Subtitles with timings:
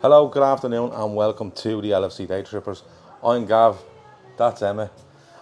[0.00, 2.84] Hello, good afternoon, and welcome to the LFC Day Trippers.
[3.20, 3.82] I'm Gav,
[4.36, 4.92] that's Emmet,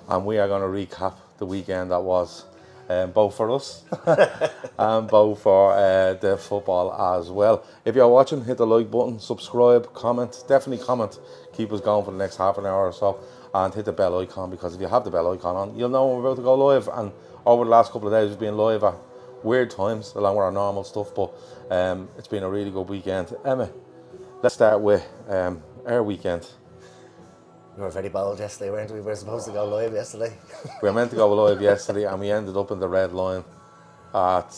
[0.08, 2.46] and we are going to recap the weekend that was,
[2.88, 3.84] um, both for us
[4.78, 7.66] and both for uh, the football as well.
[7.84, 11.18] If you're watching, hit the like button, subscribe, comment, definitely comment,
[11.52, 13.20] keep us going for the next half an hour or so,
[13.52, 16.06] and hit the bell icon because if you have the bell icon on, you'll know
[16.06, 16.88] we're about to go live.
[16.94, 17.12] And
[17.44, 18.94] over the last couple of days, we've been live at
[19.42, 21.30] weird times along with our normal stuff, but
[21.70, 23.36] um, it's been a really good weekend.
[23.44, 23.70] Emmet,
[24.46, 26.48] Let's start with um, our weekend.
[27.76, 29.00] We were very bold yesterday, weren't we?
[29.00, 30.32] We were supposed to go live yesterday.
[30.82, 33.42] We were meant to go live yesterday, and we ended up in the red line
[34.14, 34.54] at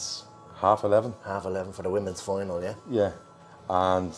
[0.56, 1.14] half eleven.
[1.24, 2.74] Half 11 for the women's final, yeah?
[2.90, 3.12] Yeah,
[3.70, 4.12] and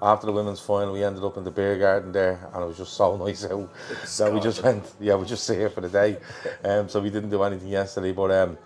[0.00, 2.78] after the women's final, we ended up in the beer garden there, and it was
[2.78, 3.70] just so nice out.
[4.06, 6.16] So we just went, yeah, we just stayed here for the day.
[6.64, 8.56] Um, so we didn't do anything yesterday, but um,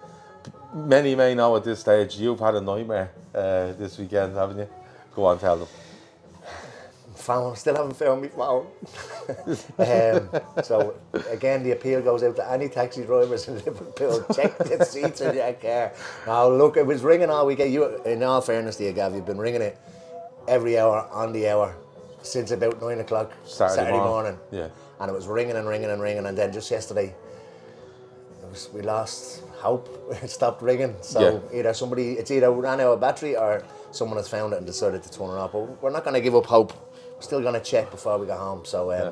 [0.72, 4.68] many may know at this stage you've had a nightmare uh, this weekend, haven't you?
[5.12, 5.68] Go on, tell them.
[7.26, 8.68] Phone, still haven't found me phone.
[9.78, 10.30] um,
[10.62, 10.94] so,
[11.28, 14.24] again, the appeal goes out to any taxi drivers in Liverpool.
[14.32, 15.92] Check the seats in your car.
[16.24, 17.72] Now, look, it was ringing all weekend.
[17.72, 19.76] You, in all fairness to you, Gav, you've been ringing it
[20.46, 21.74] every hour, on the hour,
[22.22, 24.08] since about 9 o'clock Saturday morning.
[24.08, 24.38] morning.
[24.52, 24.68] Yeah.
[25.00, 27.06] And it was ringing and ringing and ringing, and then just yesterday,
[28.42, 29.88] it was, we lost hope.
[30.22, 30.94] It stopped ringing.
[31.00, 34.66] So either somebody, it's either ran out of battery or someone has found it and
[34.66, 35.52] decided to turn it off.
[35.52, 36.72] But we're not going to give up hope.
[37.20, 38.64] Still going to check before we go home.
[38.64, 39.10] So, um, Yeah.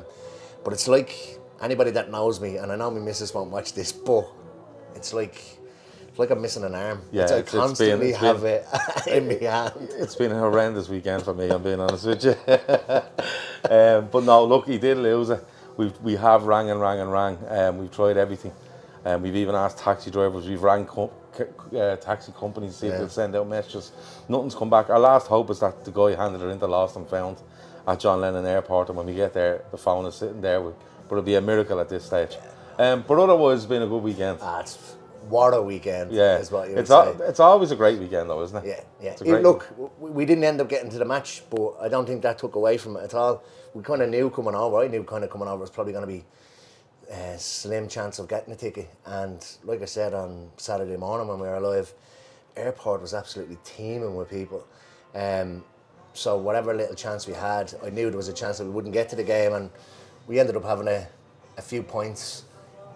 [0.63, 3.91] but it's like anybody that knows me, and I know my missus won't watch this,
[3.91, 4.27] but
[4.95, 5.41] it's like.
[6.07, 7.01] It's like I'm missing an arm.
[7.11, 9.73] Yeah, it's, I it's- it's been- constantly it's have been- it in my hand.
[9.97, 11.49] It's been a horrendous weekend for me.
[11.49, 12.31] I'm being honest with you.
[13.69, 15.43] um, but no, look, he did lose it.
[15.77, 17.37] We we have rang and rang and rang.
[17.49, 18.53] Um, we've tried everything.
[19.03, 20.47] Um, we've even asked taxi drivers.
[20.47, 21.11] We've rang co-
[21.77, 22.99] uh, taxi companies to see if Yeah.
[22.99, 23.91] they'll send out messages.
[24.29, 24.89] Nothing's come back.
[24.89, 27.37] Our last hope is that the guy handed it into Lost and Found
[27.87, 30.61] at John Lennon Airport, and when we get there, the phone is sitting there.
[30.61, 30.75] With,
[31.07, 32.35] but it'll be a miracle at this stage.
[32.79, 34.39] Um, but otherwise, it's been a good weekend.
[34.41, 34.95] Ah, it's
[35.29, 36.11] what a weekend.
[36.11, 38.67] yeah, is what you it's al- it's always a great weekend, though, isn't it?
[38.67, 39.11] Yeah, yeah.
[39.11, 39.67] It's a It- look,
[39.99, 42.55] we, we didn't end up getting to the match, but I don't think that took
[42.55, 43.43] away from it at all.
[43.73, 44.77] We kind of knew coming over.
[44.83, 46.23] I knew kind of coming over was probably going to be
[47.11, 48.89] a slim chance of getting a ticket.
[49.05, 51.93] And like I said on Saturday morning when we were live,
[52.55, 54.65] airport was absolutely teeming with people.
[55.13, 55.63] Um,
[56.15, 58.93] so whatever little chance we had, I knew there was a chance that we wouldn't
[58.93, 59.69] get to the game, and
[60.27, 61.07] we ended up having a,
[61.57, 62.45] a few points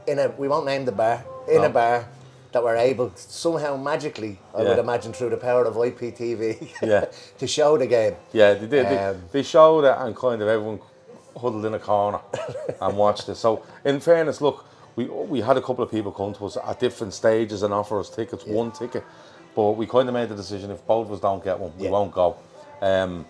[0.08, 0.30] in a.
[0.30, 1.64] We won't name the bar in No.
[1.66, 2.08] a bar
[2.52, 7.06] that were able somehow magically, I would imagine through the power of IPTV, Yeah.
[7.38, 8.16] to show the game.
[8.34, 8.88] Yeah, they did.
[8.88, 10.80] They, Um, they showed it and kind of everyone
[11.40, 12.20] huddled in a corner
[12.82, 13.36] and watched it.
[13.36, 14.66] So, in fairness, look,
[14.96, 18.00] we we had a couple of people come to us at different stages and offer
[18.00, 19.04] us tickets, one ticket,
[19.56, 21.84] but we kind of made the decision if both of us don't get one, we
[21.86, 21.92] Yeah.
[21.92, 22.36] won't go.
[22.82, 23.26] Um,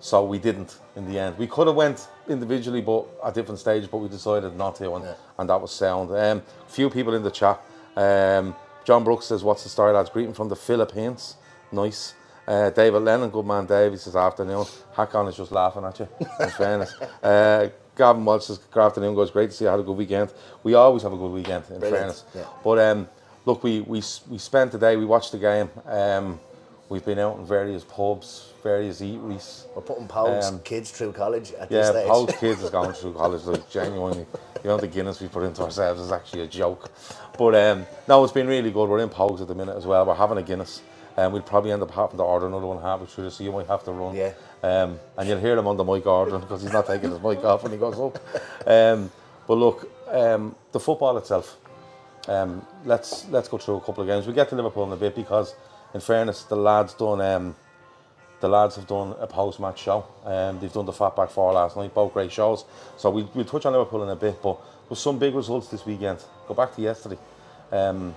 [0.00, 1.36] so we didn't in the end.
[1.38, 5.04] We could have went individually, but at different stages, but we decided not to, and,
[5.04, 5.14] Yeah.
[5.38, 6.10] and that was sound.
[6.16, 7.60] Um, few people in the chat.
[7.96, 8.54] Um,
[8.84, 10.08] John Brooks says, "What's the story, lads?
[10.10, 11.34] Greeting from the Philippines.
[11.72, 12.14] Nice."
[12.46, 13.90] Uh, David Lennon, good man, Dave.
[13.92, 14.64] He says, "Afternoon."
[14.94, 16.08] Hackon is just laughing at you.
[16.40, 19.30] In fairness, uh, Gavin Walsh says, "Good afternoon, guys.
[19.30, 19.70] Great to see you.
[19.70, 20.32] had a good weekend.
[20.62, 21.64] We always have a good weekend.
[21.70, 22.44] In Brilliant, fairness, yeah.
[22.64, 23.08] but um,
[23.44, 24.96] look, we we we spent the day.
[24.96, 25.68] We watched the game.
[25.86, 26.40] Um,
[26.88, 29.66] we've been out in various pubs, various eateries.
[29.74, 32.08] We're putting Pogue's Um, kids through college at this Yeah, stage.
[32.08, 33.44] Paul's kids is going through college.
[33.44, 34.26] Like genuinely,
[34.62, 36.90] you know the Guinness we put into ourselves is actually a joke.
[37.38, 38.88] But um, no, it's been really good.
[38.88, 40.06] We're in Pogues at the minute as well.
[40.06, 40.82] We're having a Guinness.
[41.16, 43.66] Um, we'll probably end up having to order another one halfway through, so you might
[43.66, 44.14] have to run.
[44.14, 44.32] Yeah.
[44.62, 47.42] Um, and you'll hear him on the mic ordering because he's not taking his mic
[47.44, 48.18] off when he goes up.
[48.66, 49.10] Um,
[49.46, 51.58] but look, um, the football itself.
[52.28, 54.26] Um, let's let's go through a couple of games.
[54.26, 55.54] We get to Liverpool in a bit because,
[55.94, 57.20] in fairness, the lads done.
[57.20, 57.56] Um,
[58.40, 60.06] the lads have done a post-match show.
[60.24, 62.64] Um, they've done the Fatback Four last night, both great shows.
[62.96, 65.84] So we, we'll touch on Liverpool in a bit, but with some big results this
[65.84, 66.22] weekend.
[66.46, 67.18] Go back to yesterday.
[67.72, 68.14] Um,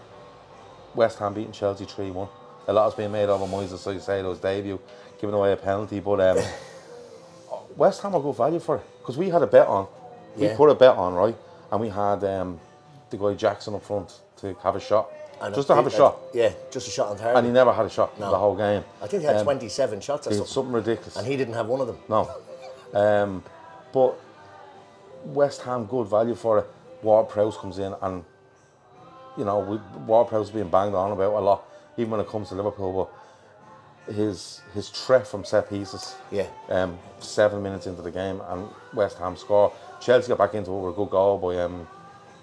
[0.93, 2.29] West Ham beating Chelsea 3-1.
[2.67, 4.79] A lot has been made over Moises Caicedo's debut,
[5.19, 6.43] giving away a penalty, but um,
[7.75, 9.87] West Ham are good value for it because we had a bet on.
[10.35, 10.55] We Yeah.
[10.55, 11.35] put a bet on right,
[11.71, 12.59] and we had um,
[13.09, 15.09] the guy Jackson up front to have a shot,
[15.41, 17.37] And just to have a shot, Yeah, just a shot on target.
[17.37, 18.29] and he never had a shot No.
[18.31, 18.83] the whole game.
[19.01, 20.47] I think he had Um, 27 shots or something.
[20.47, 21.15] something ridiculous.
[21.17, 21.97] And he didn't have one of them.
[22.07, 22.29] No.
[22.93, 23.43] Um,
[23.91, 24.15] but
[25.25, 26.67] West Ham, good value for it.
[27.03, 28.23] Ward Prowse comes in and,
[29.37, 31.63] you know, we, Ward Prowse is being banged on about a lot,
[31.97, 33.09] even when it comes to Liverpool.
[34.07, 36.47] But his his threat from set pieces, Yeah.
[36.69, 39.71] um, seven minutes into the game, and West Ham score.
[39.99, 41.87] Chelsea got back into it with a good goal by um,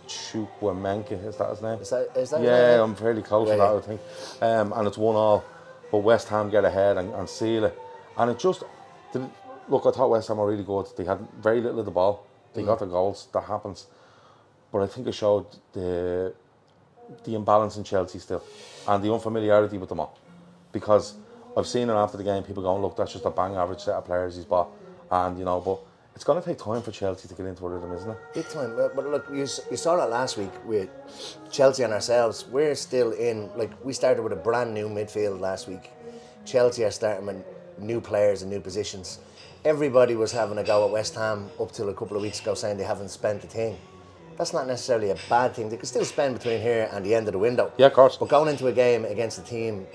[0.08, 1.78] Chukwuemeka, is that his name?
[1.80, 2.82] Is that, is that Yeah?
[2.82, 3.78] I'm fairly close Yeah, to that, yeah.
[3.78, 4.00] I think.
[4.42, 5.44] Um, and it's one all,
[5.92, 7.78] but West Ham get ahead and, and seal it.
[8.16, 8.64] And it just,
[9.12, 9.28] the,
[9.68, 10.86] look, I thought West Ham were really good.
[10.96, 12.24] They had very little of the ball.
[12.54, 12.66] They Mm.
[12.66, 13.28] got the goals.
[13.32, 13.86] That happens.
[14.72, 16.32] But I think it showed the
[17.24, 18.42] the imbalance in Chelsea still,
[18.86, 20.14] and the unfamiliarity with them all.
[20.72, 21.14] Because
[21.56, 23.94] I've seen it after the game, people going, "Look, that's just a bang average set
[23.94, 24.68] of players he's bought,"
[25.10, 25.78] and you know, but.
[26.18, 28.18] It's going to take time for Chelsea to get into a rhythm, isn't it?
[28.34, 28.74] Big time.
[28.74, 30.88] But, look, you, you saw that last week with
[31.52, 32.44] Chelsea and ourselves.
[32.50, 35.92] We're still in, like, we started with a brand new midfield last week.
[36.44, 37.44] Chelsea are starting with
[37.78, 39.20] new players and new positions.
[39.64, 42.54] Everybody was having a go at West Ham up till a couple of weeks ago
[42.54, 43.78] saying they haven't spent a thing.
[44.36, 45.68] That's not necessarily a bad thing.
[45.68, 47.72] They can still spend between here and the end of the window.
[47.76, 48.16] Yeah, of course.
[48.16, 49.86] But going into a game against a team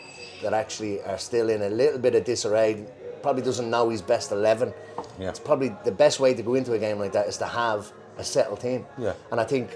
[0.42, 2.86] that actually are still in a little bit of disarray,
[3.24, 4.74] probably doesn't know his best 11.
[5.18, 5.30] Yeah.
[5.30, 7.92] It's probably the best way to go into a game like that is to have
[8.18, 8.86] a settled team.
[9.00, 9.14] Yeah.
[9.31, 9.75] And I think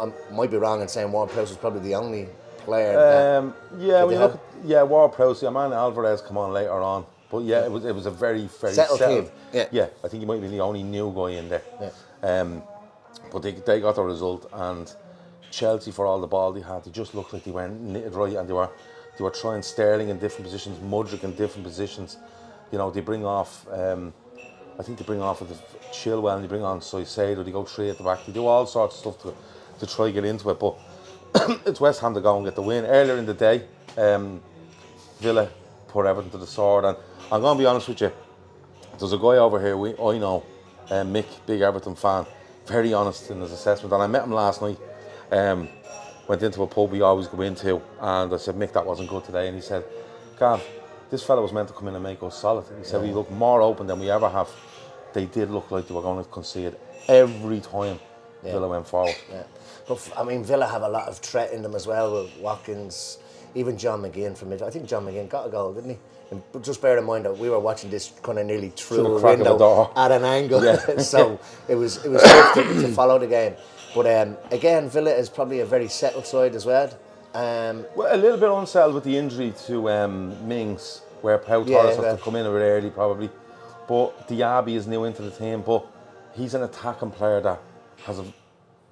[0.00, 2.28] I might be wrong in saying Ward Prowse was probably the only
[2.58, 3.38] player.
[3.38, 6.80] Um, yeah, when you look at, yeah, Ward Prowse, yeah, man, Alvarez come on later
[6.80, 7.04] on.
[7.30, 9.66] But yeah, it was it was a very, very Settled settled, team, yeah.
[9.70, 11.62] yeah, I think he might be the only new guy in there.
[11.78, 11.90] Yeah.
[12.22, 12.62] Um,
[13.30, 14.90] but they, they got the result and
[15.50, 18.34] Chelsea for all the ball they had, they just looked like they weren't knitted right
[18.34, 18.70] and they were
[19.18, 22.16] they were trying Sterling in different positions, Mudryk in different positions.
[22.70, 24.12] You know, they bring off um,
[24.78, 25.60] I think they bring off with
[25.92, 28.64] Chilwell and they bring on Caicedo, they go three at the back, they do all
[28.64, 29.34] sorts of stuff to,
[29.84, 30.60] to try and get into it.
[30.60, 30.78] But
[31.66, 32.84] it's West Ham to go and get the win.
[32.84, 33.64] Earlier in the day,
[33.96, 34.40] um,
[35.18, 35.50] Villa
[35.88, 36.96] put everything to the sword, and
[37.32, 38.12] I'm going to be honest with you.
[39.00, 40.44] There's a guy over here we I know,
[40.90, 42.24] uh, Mick, big Everton fan,
[42.66, 44.78] very honest in his assessment, and I met him last night.
[45.32, 45.68] Um,
[46.28, 49.24] went into a pub we always go into, and I said, Mick, that wasn't good
[49.24, 49.84] today, and he said,
[50.38, 50.62] Gav,
[51.10, 52.64] this fella was meant to come in and make us solid.
[52.78, 54.48] He said we look more open than we ever have.
[55.14, 56.76] They did look like they were going to concede
[57.08, 57.98] every time.
[58.42, 59.16] Villa went forward.
[59.30, 59.42] Yeah.
[59.88, 63.18] But I mean, Villa have a lot of threat in them as well with Watkins,
[63.54, 64.62] even John McGinn from mid.
[64.62, 65.98] I think John McGinn got a goal, didn't he?
[66.30, 69.04] And, just bear in mind that we were watching this kind of nearly through, the
[69.04, 70.98] a a window at an angle, Yeah.
[70.98, 73.54] so it was it was tough to, to follow the game.
[73.94, 76.90] But um, again, Villa is probably a very settled side as well.
[77.34, 81.82] Um, Well, a little bit unsettled with the injury to um, Mings, where Pau Yeah,
[81.82, 83.30] Torres has to come in a bit early probably.
[83.86, 85.86] But Diaby is new into the team, but
[86.34, 87.60] he's an attacking player that
[88.04, 88.24] has a,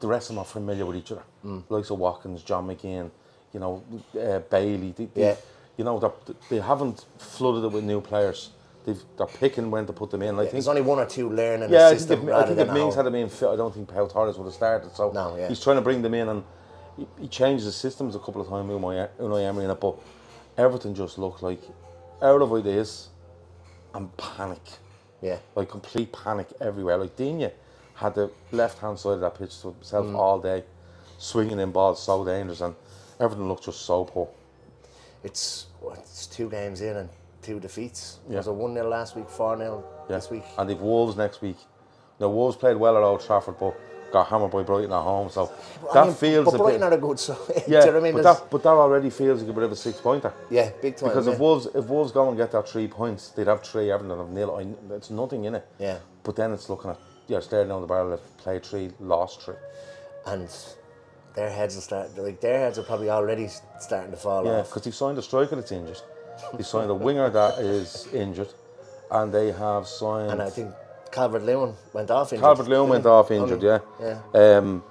[0.01, 1.23] the rest of them are familiar with each other.
[1.45, 1.65] Mm.
[1.69, 3.11] Likes of Watkins, John McGinn,
[3.53, 3.83] you know,
[4.21, 4.93] uh, Bailey.
[4.97, 5.37] They, they- Yeah.
[5.79, 6.15] You know,
[6.49, 8.49] they haven't flooded it with new players.
[8.87, 10.37] They've, they're picking when to put them in.
[10.37, 12.47] I think there's only one or two learning yeah, the I think system if, I
[12.47, 14.97] think if Mings had been fit, I don't think Pau Torres would have started.
[14.97, 15.49] So No, yeah.
[15.49, 16.45] he's trying to bring them in, and
[16.97, 18.71] he, he changed the systems a couple of times.
[18.71, 19.97] Unai Unai Emery in it, but
[20.57, 21.61] everything just looked like
[22.23, 23.09] out of ideas
[23.95, 24.63] and panic,
[25.23, 25.39] yeah.
[25.55, 26.97] like complete panic everywhere.
[26.97, 27.51] Like Digne
[27.95, 30.17] had the left hand side of that pitch to himself Mm.
[30.17, 30.65] all day,
[31.19, 32.75] swinging in balls so dangerous, and
[33.21, 34.29] everything looked just so poor.
[35.25, 37.09] It's it's two games in and
[37.43, 38.19] two defeats.
[38.29, 38.37] Yeah.
[38.39, 40.17] Was it one 0 last week, four 0 Yeah.
[40.17, 40.45] this week?
[40.59, 41.57] And they've Wolves next week.
[42.21, 43.79] Now Wolves played well at Old Trafford, but
[44.13, 45.29] got hammered by Brighton at home.
[45.31, 45.51] So
[45.93, 46.93] that I mean, feels but Brighton bit.
[46.93, 47.37] are a good side.
[47.67, 48.15] Yeah, Do you know what I mean?
[48.15, 50.33] but that, but that already feels like a bit of a six pointer.
[50.51, 51.09] yeah, big time.
[51.11, 51.33] Because yeah.
[51.35, 54.29] if Wolves if Wolves go and get that three points, they'd have three, Everton have
[54.31, 54.55] nil.
[54.57, 55.67] I- It's nothing in it.
[55.79, 55.99] Yeah.
[56.23, 56.99] But then it's looking at
[57.29, 58.11] yeah, staring down the barrel.
[58.11, 59.57] They've played three, lost three.
[60.27, 60.49] and
[61.35, 63.49] their heads are start like their heads are probably already
[63.81, 64.69] starting to fall Yeah, off.
[64.69, 66.01] because they've signed a striker that's injured.
[66.55, 68.49] They signed a winger that is injured,
[69.11, 70.31] and they have signed.
[70.33, 70.71] And I think
[71.13, 72.45] Calvert Lewin went off injured.
[72.45, 73.63] Calvert Lewin went off injured.
[73.63, 73.81] Yeah.
[74.01, 74.21] Yeah.
[74.59, 74.83] Um,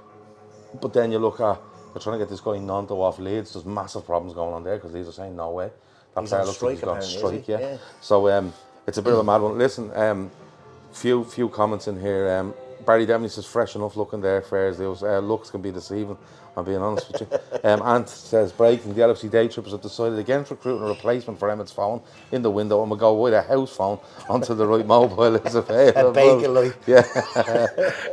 [0.82, 1.60] but then you look at
[1.94, 3.54] they're trying to get this guy Gnonto off Leeds.
[3.54, 5.72] There's massive problems going on there because Leeds are saying no way.
[6.14, 7.48] That He's player looks like he's got strike.
[7.48, 7.60] Yeah.
[7.60, 7.78] Yeah.
[8.02, 8.54] So um,
[8.88, 9.58] it's a bit of a mad one.
[9.58, 10.32] Listen, um,
[10.92, 12.30] few few comments in here.
[12.30, 12.54] Um,
[12.86, 14.42] Barry Demney says fresh enough looking there.
[14.42, 16.18] Fares those uh, looks can be deceiving.
[16.58, 17.40] I'm being honest with you.
[17.66, 21.50] Um, Ant says breaking the LFC day trippers have decided against recruiting a replacement for
[21.50, 22.00] Emmet's phone
[22.32, 23.98] in the window and we go with a house phone
[24.30, 26.48] until the right mobile is available.
[26.54, 26.76] like.
[26.88, 27.04] Yeah.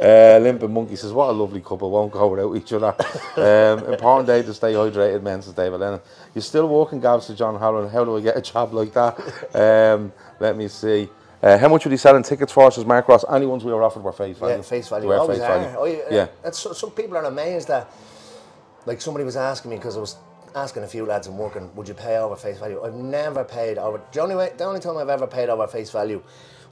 [0.00, 2.94] uh, Limping Monkey says, what a lovely couple, won't go without each other.
[3.36, 6.00] Um, important day to stay hydrated, men, says David Lennon.
[6.34, 7.90] You're still walking, Gav, to John Halloran.
[7.90, 9.18] How do I get a job like that?
[9.54, 11.10] Um, let me see.
[11.42, 12.70] Uh, how much were you selling tickets for?
[12.70, 13.24] Says Mark Ross.
[13.30, 14.56] Any ones we were offered were face value.
[14.56, 15.02] Yeah, face value.
[15.02, 15.76] They were Always face value.
[15.76, 15.98] Oh, yeah.
[16.10, 16.26] yeah.
[16.42, 17.90] That's, some people are amazed that,
[18.86, 20.16] like somebody was asking me because I was
[20.54, 22.82] asking a few lads and working, would you pay over face value?
[22.84, 24.00] I've never paid over.
[24.12, 26.22] The only way, the only time I've ever paid over face value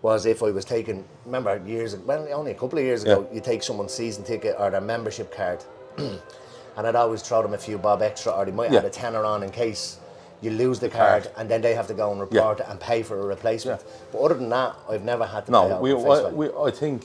[0.02, 1.04] was if I was taking.
[1.26, 3.34] Remember years, well, only a couple of years ago, Yeah.
[3.34, 5.62] you take someone's season ticket or their membership card,
[5.98, 8.78] and I'd always throw them a few bob extra, or they might Yeah.
[8.78, 9.98] add a tenner on in case.
[10.42, 11.34] You lose the card, card.
[11.36, 12.38] and then they have to go and Yeah.
[12.40, 13.84] report it and pay for a replacement.
[14.10, 16.36] But other than that, I've never had to pay No, over we, face I, value.
[16.36, 17.02] we, I think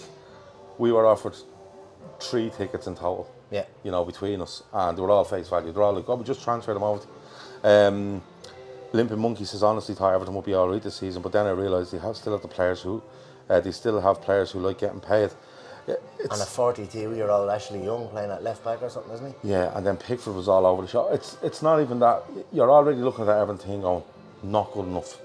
[0.78, 1.36] we were offered
[2.22, 3.28] three tickets in total.
[3.52, 3.66] Yeah.
[3.84, 5.72] You know, between us, and they were all face value.
[5.72, 7.06] They're all like, oh, we just transfer them over.
[7.64, 8.22] Um,
[8.94, 11.52] Limping Monkey says, honestly, thought Everton would be all right this season, but then I
[11.52, 13.02] realised they have still have the players who,
[13.50, 15.32] uh, they still have players who like getting paid.
[15.88, 19.14] Yeah, And a it's, 42 year old Ashley Young playing at left back or something,
[19.14, 19.50] isn't he?
[19.52, 21.10] yeah, and then Pickford was all over the shop.
[21.12, 22.24] It's it's not even that.
[22.52, 24.04] You're already looking at that Everton thing going,
[24.42, 25.20] not good enough.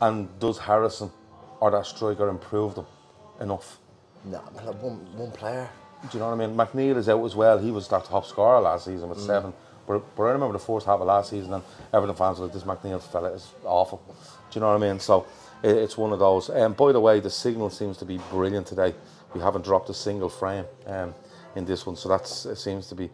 [0.00, 1.10] And does Harrison
[1.60, 2.86] or that striker improve them
[3.40, 3.78] enough?
[4.24, 5.68] No, one, one player.
[6.02, 6.56] Do you know what I mean?
[6.56, 7.58] McNeil is out as well.
[7.58, 9.10] He was that top scorer last season Mm.
[9.10, 9.52] with seven.
[9.86, 12.54] But, but I remember the first half of last season, and Everton fans were like,
[12.54, 14.00] this McNeil fella is awful.
[14.06, 14.14] Do
[14.52, 15.00] you know what I mean?
[15.00, 15.26] So
[15.62, 16.48] it, it's one of those.
[16.50, 18.94] Um, by the way, the signal seems to be brilliant today.
[19.34, 21.14] We haven't dropped a single frame um,
[21.56, 23.10] in this one, so that's it seems to be.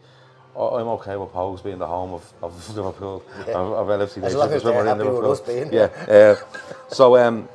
[0.55, 3.53] I'm okay with Pogues being the home of, of Liverpool, Yeah.
[3.53, 4.23] of, of LFC.
[4.23, 5.83] As long as they're happy with us being Yeah.
[6.09, 6.35] Uh,
[6.89, 7.47] so um,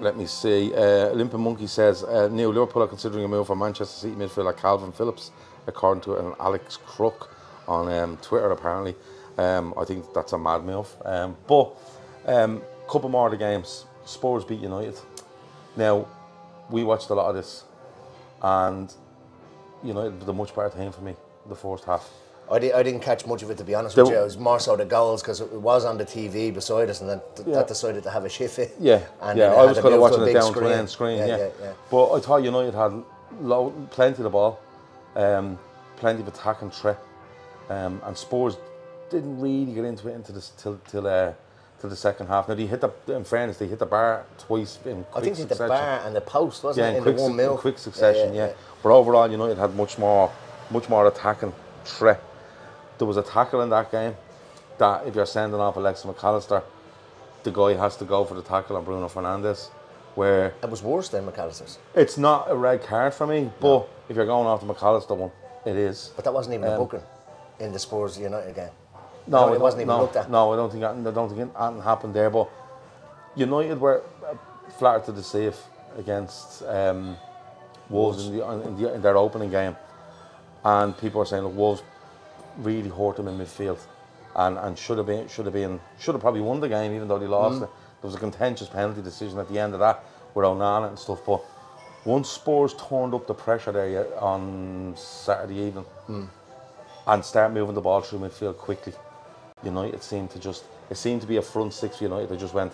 [0.00, 0.72] let me see.
[0.74, 4.56] Uh, Limpin Monkey says uh, Neil Liverpool are considering a move for Manchester City midfielder
[4.56, 5.30] Kalvin Phillips,
[5.66, 7.34] according to an Alex Crook
[7.66, 8.50] on um, Twitter.
[8.50, 8.94] Apparently,
[9.36, 10.88] um, I think that's a mad move.
[11.04, 11.74] Um, but
[12.26, 13.84] um, couple more of the games.
[14.04, 14.98] Spurs beat United.
[15.76, 16.06] Now
[16.70, 17.64] we watched a lot of this,
[18.42, 18.92] and
[19.82, 21.14] United were the much better team for me
[21.48, 22.08] the first half.
[22.50, 24.20] I, di- I didn't catch much of it to be honest There- with you.
[24.20, 27.10] It was more so the goals because it was on the TV beside us, and
[27.10, 27.54] then th- Yeah.
[27.56, 28.58] that decided to have a shift.
[28.80, 29.52] Yeah, and yeah.
[29.52, 31.18] I was to kind of to watching it big down to an end screen.
[31.18, 31.72] Yeah, yeah, yeah.
[31.90, 32.92] But I thought United had
[33.40, 34.58] low, plenty of the ball,
[35.16, 35.58] um,
[35.96, 36.98] plenty of attack and threat,
[37.68, 38.56] um, and Spurs
[39.10, 41.32] didn't really get into it into this till till uh,
[41.80, 42.48] till the second half.
[42.48, 45.32] Now they hit the in fairness they hit the bar twice in quick I think
[45.32, 45.68] it's the succession.
[45.68, 46.90] bar and the post, wasn't yeah, it?
[46.92, 47.52] in In, quick, the one mil.
[47.52, 48.34] in quick succession.
[48.34, 48.52] Yeah,
[48.82, 50.30] But overall, United had much more
[50.70, 51.52] much more attacking
[51.84, 52.22] threat.
[52.98, 54.16] There was a tackle in that game
[54.78, 56.62] that if you're sending off Alexis McAllister,
[57.44, 59.68] the guy has to go for the tackle on Bruno Fernandes.
[60.14, 64.16] Where It was worse than McAllister's, it's not a red card for me, but if
[64.16, 65.30] you're going off the McAllister one,
[65.64, 66.10] it is.
[66.16, 67.02] but that wasn't even a Um, booking
[67.60, 68.70] in the Spurs United game.
[69.28, 70.28] No, No, it wasn't even no, looked at.
[70.28, 72.30] No, I don't think I don't think anything happened there.
[72.30, 72.48] But
[73.36, 74.34] United were uh,
[74.78, 75.56] flattered to deceive
[75.96, 77.16] against um,
[77.88, 79.76] Wolves in, the, in, the, in their opening game,
[80.64, 81.82] and people are saying, "Look, Wolves
[82.58, 83.78] really hurt them in midfield,
[84.36, 87.08] and, and should have been should have been should have probably won the game, even
[87.08, 87.64] though they lost Mm.
[87.64, 90.98] it." There was a contentious penalty decision at the end of that with Onana and
[90.98, 91.40] stuff, but.
[92.04, 96.28] Once Spurs turned up the pressure there on Saturday evening Mm.
[97.08, 98.94] and start moving the ball through midfield quickly,
[99.62, 102.28] United seemed to just it seemed to be a front six for United.
[102.30, 102.72] They just went,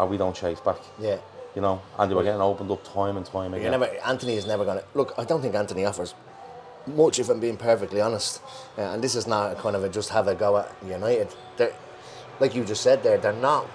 [0.00, 1.18] "Oh, we don't chase back," Yeah.
[1.54, 3.70] you know, and they were getting opened up time and time again.
[3.70, 5.12] never, Antony is never going to look.
[5.18, 6.14] I don't think Antony offers
[6.96, 8.40] much, if I'm being perfectly honest.
[8.76, 11.28] Uh, and this is not a kind of a just have a go at United.
[11.56, 11.72] They're,
[12.40, 13.66] like you just said there, they're not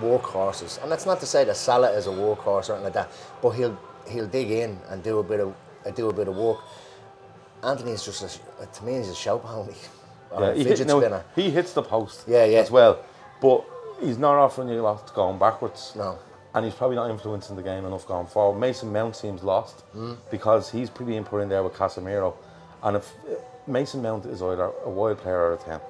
[0.00, 3.10] workhorses, and that's not to say that Salah is a workhorse or anything like that.
[3.42, 6.36] But he'll he'll dig in and do a bit of uh, do a bit of
[6.36, 6.58] work.
[7.62, 8.22] Antony is just
[8.60, 9.72] a, to me he's a show pony,
[10.32, 11.24] Yeah, a he, hit, fidget no, spinner.
[11.34, 12.58] he hits the post Yeah, yeah.
[12.58, 13.00] as well,
[13.40, 13.64] but
[14.00, 15.92] he's not offering you a lot going backwards.
[15.96, 16.18] No.
[16.54, 18.58] And he's probably not influencing the game enough going forward.
[18.58, 20.16] Mason Mount seems lost Mm.
[20.30, 22.34] because he's being put in there with Casemiro.
[22.82, 23.34] And if uh,
[23.66, 25.80] Mason Mount is either a wide player or a 10.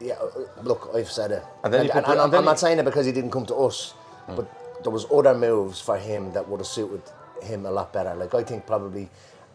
[0.00, 1.42] Yeah, uh, look, I've said it.
[1.64, 3.92] And then And, and, and I'm, not saying it because he didn't come to us,
[4.26, 4.36] hmm.
[4.36, 7.02] but there was other moves for him that would have suited
[7.42, 8.14] him a lot better.
[8.14, 9.10] Like I think probably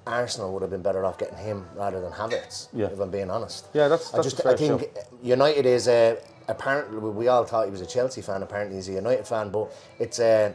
[0.05, 2.67] Arsenal would have been better off getting him rather than Havertz.
[2.73, 2.87] Yeah.
[2.87, 3.67] If I'm being honest.
[3.73, 4.89] Yeah, that's- I just I think
[5.23, 6.17] United is a
[6.47, 8.41] apparently we all thought he was a Chelsea fan.
[8.43, 10.53] Apparently he's a United fan, but it's a.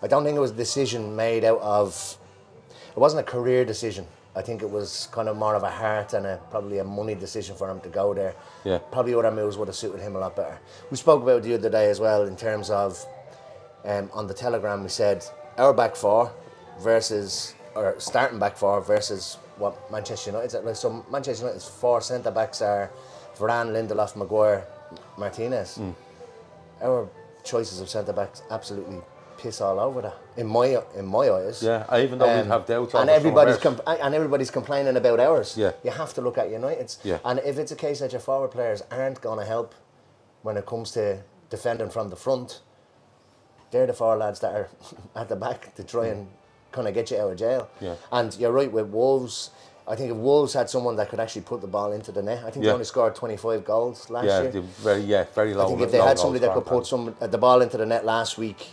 [0.00, 2.18] I don't think it was a decision made out of.
[2.90, 4.06] It wasn't a career decision.
[4.38, 7.16] I think it was kind of more of a heart and a probably a money
[7.16, 8.36] decision for him to go there.
[8.64, 8.78] Yeah.
[8.92, 10.60] Probably other moves would have suited him a lot better.
[10.92, 13.04] We spoke about the other day as well in terms of
[13.84, 15.24] um, on the telegram we said
[15.56, 16.32] our back four
[16.80, 20.64] versus or starting back four versus what Manchester United's at.
[20.64, 22.92] Like so Manchester United's four centre backs are
[23.36, 24.64] Varane, Lindelof, Maguire,
[25.16, 25.80] Martinez.
[26.80, 27.08] Our
[27.42, 29.00] choices of centre backs absolutely
[29.38, 30.16] piss all over that.
[30.36, 31.62] In my in my eyes.
[31.62, 33.64] Yeah, even though Um, have doubts and over some of everybody's
[34.04, 35.56] and everybody's complaining about ours.
[35.56, 35.72] Yeah.
[35.82, 36.98] you have to look at United's.
[37.04, 37.18] Yeah.
[37.24, 39.74] And if it's a case that your forward players aren't going to help
[40.42, 42.60] when it comes to defending from the front,
[43.70, 44.68] they're the four lads that are
[45.16, 46.28] at the back to try and
[46.72, 47.68] kind of get you out of jail.
[47.80, 47.94] Yeah.
[48.12, 49.50] And you're right with Wolves.
[49.86, 52.40] I think if Wolves had someone that could actually put the ball into the net,
[52.44, 52.70] I think Yeah.
[52.70, 54.62] they only scored 25 goals last Yeah, year.
[54.82, 55.64] very yeah, very low.
[55.64, 57.86] I think if they had somebody that could put some uh, the ball into the
[57.86, 58.68] net last week.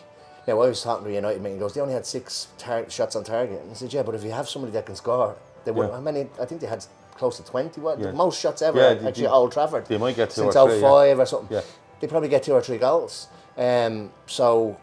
[0.47, 1.57] Now I was talking to United meeting.
[1.57, 3.61] He goes, they only had six tar- shots on target.
[3.61, 5.85] And I said, yeah, but if you have somebody that can score, they were.
[5.87, 5.93] Yeah.
[5.93, 6.27] How many?
[6.39, 6.85] I think they had
[7.15, 7.81] close to twenty.
[7.81, 8.07] What Yeah.
[8.07, 9.85] the most shots ever Yeah, they- actually they- at Old Trafford.
[9.87, 10.87] they might get two since or three, yeah.
[11.15, 11.57] 05 or something.
[11.57, 11.63] Yeah.
[11.99, 13.27] They probably get two or three goals.
[13.57, 14.75] Um, so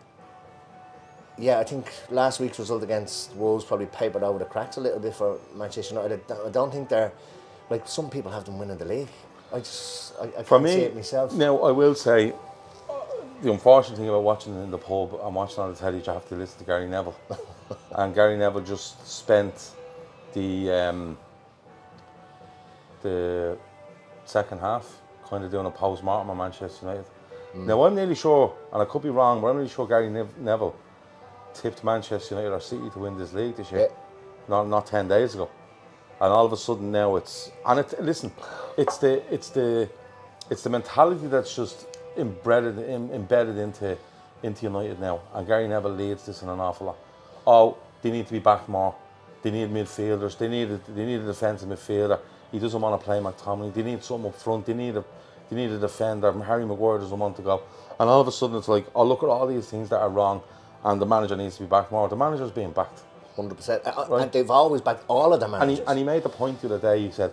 [1.38, 4.99] yeah, I think last week's result against Wolves probably papered over the cracks a little
[5.00, 6.21] bit for Manchester United.
[6.45, 7.12] I don't think they're
[7.71, 9.09] like some people have them winning the league.
[9.52, 11.33] I just I, I can't For see me, it myself.
[11.35, 12.33] now I will say,
[13.43, 16.29] the unfortunate thing about watching in the pub and watching on the telly, you have
[16.29, 17.17] to listen to Gary Neville,
[17.93, 19.71] and Gary Neville just spent
[20.33, 21.19] the um,
[23.03, 23.59] the
[24.25, 27.05] second half kind of doing a post mortem on Manchester United.
[27.55, 30.39] Now I'm nearly sure, and I could be wrong, but I'm nearly sure Gary Nev-
[30.39, 30.75] Neville
[31.53, 33.95] tipped Manchester United or City to win this league this year, Yeah.
[34.49, 35.51] not not ten days ago,
[36.21, 38.33] and all of a sudden now it's and it listen,
[38.79, 39.89] it's the it's the
[40.49, 43.97] it's the mentality that's just embedded em, embedded into
[44.42, 46.97] into United now, and Gary Neville leads this in an awful lot.
[47.47, 48.95] Oh, they need to be back more.
[49.42, 50.37] They need midfielders.
[50.37, 52.19] They need a, they need a defensive midfielder.
[52.50, 53.73] He doesn't want to play McTominay.
[53.73, 54.66] They need someone up front.
[54.66, 55.04] They need a
[55.49, 56.33] they need a defender.
[56.33, 57.62] Harry Maguire doesn't want to go.
[58.00, 60.09] And all of a sudden it's like, oh look at all these things that are
[60.09, 60.42] wrong,
[60.85, 62.09] and the manager needs to be back more.
[62.09, 63.00] The manager's being backed.
[63.37, 64.23] Hundred percent, Right.
[64.23, 65.54] and they've always backed all of them.
[65.54, 67.00] And he, and he made the point the other day.
[67.07, 67.33] He said,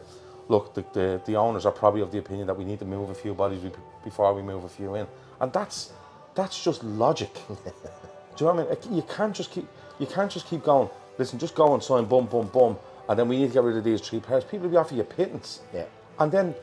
[0.50, 3.10] "Look, the, the, the owners are probably of the opinion that we need to move
[3.10, 3.62] a few bodies
[4.04, 5.08] before we move a few in,
[5.40, 5.94] and that's
[6.36, 7.34] that's just logic.
[7.48, 8.98] Do you know what I mean?
[8.98, 9.68] You can't just keep
[10.00, 10.90] you can't just keep going.
[11.18, 12.78] Listen, just go and sign bum bum bum,
[13.08, 14.44] and then we need to get rid of these three pairs.
[14.44, 15.86] People will be offering you pittance, Yeah.
[16.20, 16.56] and then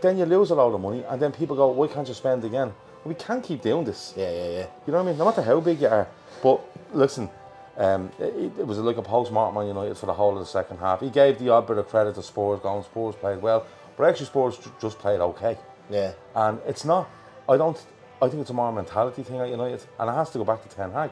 [0.00, 2.44] then you lose a lot of money, and then people go, "Why can't you spend
[2.44, 2.72] again?"
[3.04, 4.14] We can't keep doing this.
[4.16, 4.66] yeah, yeah, yeah.
[4.86, 5.18] You know what I mean?
[5.18, 6.06] No matter how big you are.
[6.42, 6.60] But
[6.94, 7.28] listen,
[7.76, 10.78] um, it, it was like a post-mortem on United for the whole of the second
[10.78, 11.00] half.
[11.00, 14.26] He gave the odd bit of credit to Spurs, going Spurs played well, but actually
[14.26, 15.58] Spurs ju- just played okay.
[15.90, 16.12] Yeah.
[16.34, 17.10] And it's not.
[17.48, 17.80] I don't.
[18.22, 20.62] I think it's a more mentality thing at United, and it has to go back
[20.62, 21.10] to Ten Hag.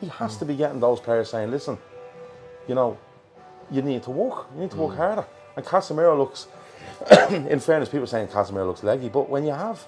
[0.00, 1.78] He has to be getting those players saying, "Listen,
[2.66, 2.98] you know,
[3.70, 4.46] you need to work.
[4.54, 5.24] You need to work harder."
[5.56, 6.48] And Casemiro looks.
[7.30, 9.86] in fairness, people are saying Casemiro looks leggy, but when you have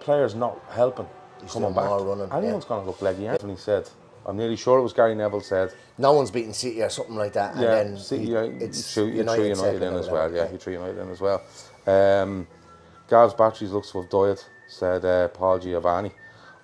[0.00, 1.06] players not helping,
[1.48, 2.36] coming doing back, running, yeah.
[2.36, 3.26] anyone's going to look leggy.
[3.26, 3.88] Anthony said,
[4.26, 7.32] "I'm nearly sure it was Gary Neville said." No one's beaten City or something like
[7.34, 7.56] that.
[7.56, 10.32] Yeah, and then City, he- yeah, it's threw United, United second in as well.
[10.32, 11.42] Yeah, he threw United in as well.
[11.86, 12.46] Um,
[13.08, 16.12] Gav's batteries looks to have died, said uh, Paul Giovanni.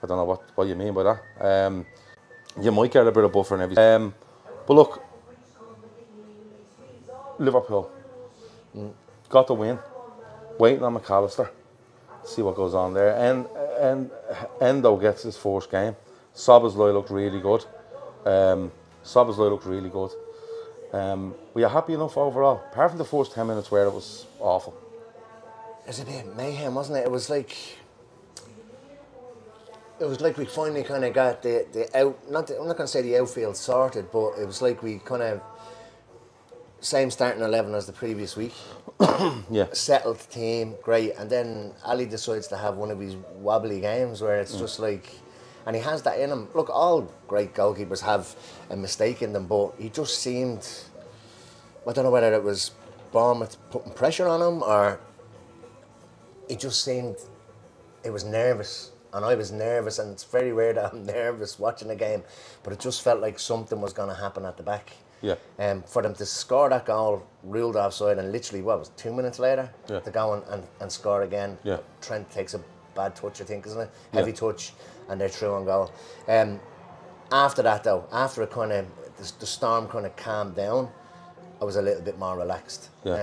[0.03, 1.21] I don't know what, what you mean by that.
[1.67, 1.85] Um,
[2.61, 3.85] you might get a bit of buffer and everything.
[3.85, 4.15] Um,
[4.67, 5.03] but look,
[7.39, 7.91] Liverpool
[9.29, 9.79] got the win.
[10.59, 11.49] Waiting on McAllister.
[12.25, 13.15] See what goes on there.
[13.17, 13.47] And
[13.81, 14.11] and
[14.61, 15.95] Endo gets his first game.
[16.39, 17.65] Szoboszlai looked really good.
[18.25, 18.71] Um,
[19.03, 20.13] Szoboszlai looked really good.
[20.93, 22.63] Um, were you happy enough overall?
[22.71, 24.73] Apart from the first 10 minutes where it was awful.
[25.85, 27.07] It was a bit mayhem, wasn't it?
[27.07, 27.57] It was like
[30.01, 32.31] it was like we finally kind of got the the out.
[32.31, 34.99] Not the, I'm not going to say the outfield sorted, but it was like we
[34.99, 35.41] kind of
[36.81, 38.55] same starting eleven as the previous week.
[39.51, 39.67] Yeah.
[39.73, 44.39] Settled team, great, and then Ali decides to have one of these wobbly games where
[44.39, 45.11] it's just like.
[45.69, 46.49] And he has that in him.
[46.55, 48.35] Look, all great goalkeepers have
[48.71, 50.67] a mistake in them, but he just seemed.
[51.87, 52.71] I don't know whether it was
[53.13, 54.99] Bournemouth putting pressure on him or
[56.49, 57.17] it just seemed
[58.03, 61.91] it was nervous and I was nervous and it's very rare that I'm nervous watching
[61.91, 62.23] a game
[62.63, 65.37] but it just felt like something was going to happen at the back Yeah.
[65.59, 69.13] um, for them to score that goal ruled offside and literally what was it, two
[69.15, 70.01] minutes later Yeah.
[70.01, 71.79] to go and, and, and score again Yeah.
[72.03, 72.61] Trent takes a
[72.95, 74.21] bad touch I think isn't it Yeah.
[74.21, 74.75] heavy touch
[75.09, 75.91] and they're through on goal
[76.29, 76.61] um,
[77.33, 80.89] after that though after it kind of the, the storm kind of calmed down
[81.61, 82.91] I was a little bit more relaxed.
[83.05, 83.15] Yeah.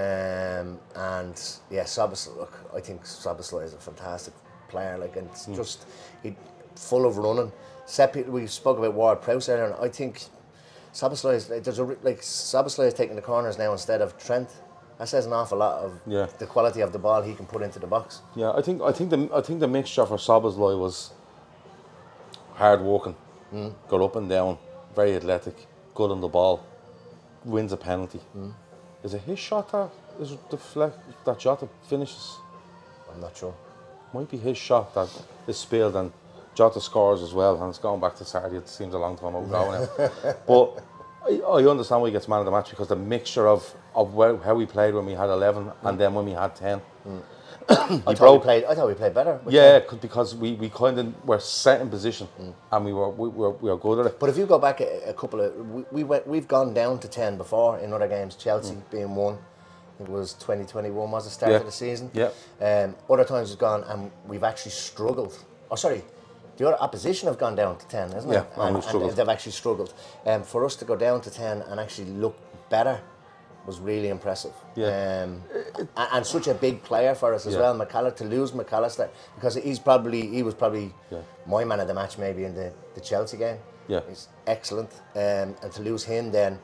[0.61, 4.33] Um, and yeah, Sabas, look, I think Szoboszlai is a fantastic
[4.67, 4.97] player.
[4.97, 5.85] Like, and it's just
[6.21, 6.35] he
[6.75, 7.51] full of running.
[7.85, 10.23] Set we spoke about Ward Prowse earlier, and I think
[10.93, 14.49] Szoboszlai is there's a like Szoboszlai is taking the corners now instead of Trent.
[14.97, 16.27] That says an awful lot of Yeah.
[16.39, 18.21] the quality of the ball he can put into the box.
[18.35, 21.11] Yeah, I think I think the I think the mixture for Szoboszlai was
[22.55, 23.15] hard working,
[23.53, 23.73] mm.
[23.87, 24.57] got up and down,
[24.95, 25.55] very athletic,
[25.93, 26.65] good on the ball,
[27.43, 28.21] wins a penalty.
[28.35, 28.53] Mm.
[29.03, 29.89] Is it his shot that
[30.19, 32.37] is it the flex, that shot that finishes?
[33.13, 33.53] I'm not sure.
[34.13, 35.09] Might be his shot that
[35.47, 36.11] is spilled and
[36.55, 38.57] Jota scores as well, and it's going back to Saturday.
[38.57, 40.83] It seems a long time ago now, but.
[41.27, 44.13] I, I understand why he gets man of the match because the mixture of, of
[44.13, 45.97] where, how we played when we had 11 and mm.
[45.97, 46.79] then when we had 10.
[47.69, 48.63] I thought we broke- played.
[48.65, 49.39] I thought we played better.
[49.47, 52.27] Yeah, because we, we kind of were set in position
[52.71, 54.19] and we were we were, we were good at it.
[54.19, 56.99] But if you go back a, a couple of, we, we went, we've gone down
[56.99, 58.35] to ten before in other games.
[58.35, 59.37] Chelsea being one,
[59.99, 61.53] it was twenty twenty one was the start Mm.
[61.55, 61.59] Yeah.
[61.61, 62.11] of the season.
[62.13, 62.29] Yeah.
[62.61, 65.35] Um, other times we've gone and we've actually struggled.
[65.71, 66.03] Oh, sorry,
[66.57, 68.47] the other opposition have gone down to ten, isn't Yeah, it?
[68.57, 69.15] and we've struggled.
[69.15, 69.93] they've actually struggled.
[70.25, 72.35] Um, for us to go down to ten and actually look
[72.69, 73.01] better
[73.65, 74.53] was really impressive.
[74.75, 75.23] Yeah.
[75.23, 75.41] Um,
[75.77, 77.61] and, and such a big player for us as Yeah.
[77.61, 81.19] well, McAllister, to lose McAllister because he's probably he was probably Yeah.
[81.47, 83.57] my man of the match maybe in the, the Chelsea game.
[83.87, 84.01] Yeah.
[84.07, 84.91] He's excellent.
[85.15, 86.59] Um, and to lose him then,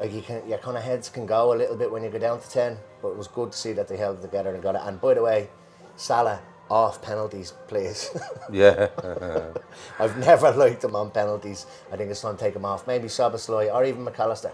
[0.00, 2.18] like you can, your kind of heads can go a little bit when you go
[2.18, 4.74] down to 10, but it was good to see that they held together and got
[4.76, 4.82] it.
[4.84, 5.48] And by the way,
[5.96, 8.10] Salah off penalties, please.
[8.52, 8.88] Yeah,
[9.98, 11.66] I've never liked him on penalties.
[11.92, 12.86] I think it's time to take him off.
[12.86, 14.52] Maybe Szoboszlai or even McAllister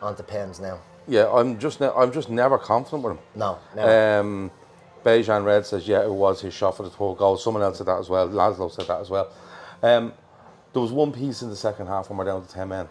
[0.00, 0.78] onto pens now.
[1.08, 1.30] Yeah.
[1.32, 3.18] I'm just ne- I'm just never confident with him.
[3.34, 4.20] No, never.
[4.20, 4.50] Um,
[5.04, 7.36] Bejan Red says, yeah, it was his shot for the third goal.
[7.36, 8.28] Someone else said that as well.
[8.28, 9.30] Laszlo said that as well.
[9.82, 10.12] Um,
[10.72, 12.88] there was one piece in the second half when we're down to 10 men.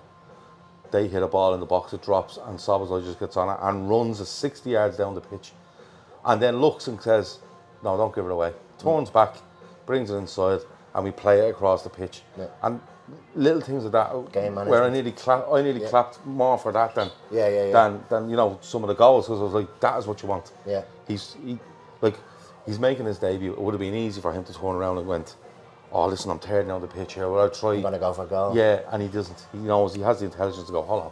[0.91, 3.58] They hit a ball in the box, it drops, and Szoboszlai just gets on it
[3.62, 5.54] and runs a 60 yards down the pitch.
[6.26, 7.39] And then looks and says,
[7.82, 8.54] no, don't give it away.
[8.78, 9.36] Turns back,
[9.86, 10.60] brings it inside,
[10.93, 12.24] and we play it across the pitch.
[12.38, 12.47] Yeah.
[12.62, 12.82] And
[13.36, 14.94] little things like that, Game where I management.
[14.94, 15.90] nearly, cla- I nearly Yeah.
[15.90, 17.72] clapped more for that than, Yeah, yeah, yeah.
[17.74, 20.22] than, than you know, some of the goals, because I was like, that is what
[20.22, 20.52] you want.
[20.66, 20.84] Yeah.
[21.08, 21.60] He's he,
[22.02, 22.16] like
[22.66, 23.52] he's making his debut.
[23.54, 25.36] It would have been easy for him to turn around and went,
[25.92, 27.30] "Oh, listen, I'm tired down the pitch here.
[27.30, 28.56] Well, I'll try." I'm going to go for a goal.
[28.56, 29.46] Yeah, and he doesn't.
[29.52, 31.12] He knows he has the intelligence to go, "Hold on,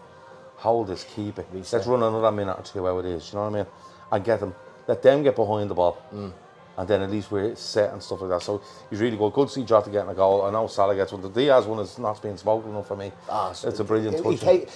[0.58, 1.48] hold this, keep it.
[1.52, 1.74] Reset.
[1.80, 3.66] Let's run another minute or two how it is." You know what I mean?
[4.12, 4.56] And get them,
[4.88, 6.32] let them get behind the ball, Mm.
[6.80, 8.42] And then at least we're set and stuff like that.
[8.42, 9.34] So he's really good.
[9.34, 10.44] Good to see Jota getting a goal.
[10.44, 11.22] I know Salah gets one.
[11.22, 13.12] The Diaz one is not being spoken enough for me.
[13.30, 14.72] Ah, so it's a brilliant he, touch.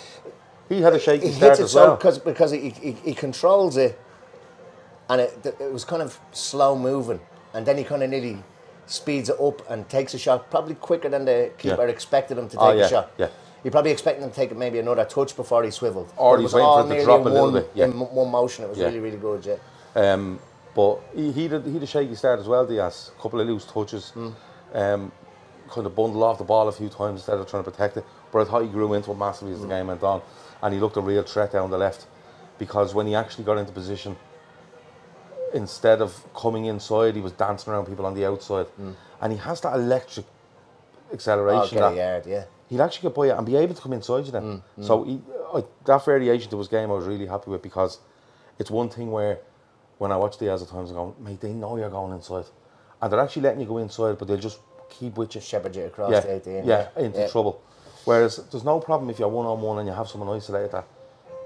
[0.70, 1.98] He, he had a shaky he start hits it as so well.
[1.98, 3.98] cause, because he, he, controls it
[5.10, 7.22] and it, it was kind of slow moving
[7.54, 8.44] and then he kind of nearly
[8.86, 11.88] speeds it up and takes a shot probably quicker than the keeper Yeah.
[11.90, 13.12] expected him to take Oh, yeah, a shot.
[13.18, 13.28] yeah.
[13.64, 16.12] He probably expecting him to take maybe another touch before he swiveled.
[16.18, 17.62] Or he's he it was was waiting for it to drop in a little one,
[17.62, 17.86] bit, yeah.
[17.86, 18.66] in one motion.
[18.66, 18.86] It was Yeah.
[18.88, 19.56] really, really good, yeah.
[20.14, 20.40] Um,
[20.76, 22.66] but he, he did he had a shaky start as well.
[22.66, 24.30] Diaz, a couple of loose touches, Hmm.
[24.74, 25.12] um,
[25.70, 28.06] kind of bundled off the ball a few times instead of trying to protect it.
[28.32, 29.68] But I thought he grew into it massively as Hmm.
[29.70, 30.22] the game went on,
[30.62, 32.06] and he looked a real threat down the left.
[32.58, 34.16] Because when he actually got into position,
[35.54, 38.68] instead of coming inside, he was dancing around people on the outside,
[39.22, 40.26] and he has that electric
[41.14, 41.78] acceleration.
[41.78, 42.44] a that- yard, yeah.
[42.70, 44.64] he'd actually get by it and be able to come inside you then.
[44.82, 45.22] So he,
[45.54, 48.00] I, that variation to his game, I was really happy with because
[48.58, 49.40] it's one thing where
[50.04, 52.44] when I watch Diaz at times, I'm going, mate, they know you're going inside,
[53.02, 55.40] and they're actually letting you go inside, but they'll just keep with you.
[55.40, 56.66] Shepherd you across yeah, the 18.
[56.66, 57.62] yeah, into trouble.
[58.04, 60.86] Whereas there's no problem if you're one on one and you have someone isolated that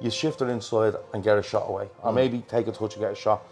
[0.02, 2.16] you shift it inside and get a shot away, or mm.
[2.16, 3.44] maybe take a touch and get a shot.